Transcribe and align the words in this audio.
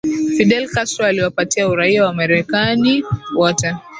Fidel 0.37 0.69
Castro 0.69 1.05
aliwapatia 1.05 1.69
uraia 1.69 2.05
wamarekani 2.05 3.03
wote 3.37 3.75